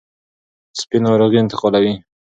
سپي 0.79 0.97
ناروغي 1.05 1.37
انتقالوي. 1.43 1.93